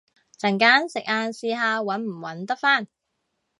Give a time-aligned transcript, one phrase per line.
[0.39, 2.87] 陣間食晏試下搵唔搵得返